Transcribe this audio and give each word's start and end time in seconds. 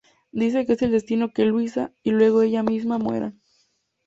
Dice 0.31 0.65
que 0.65 0.73
es 0.73 0.81
el 0.81 0.93
destino 0.93 1.31
que 1.31 1.45
Luisa, 1.45 1.93
y 2.01 2.09
luego 2.09 2.41
ella 2.41 2.63
misma, 2.63 2.97
mueran. 2.97 3.39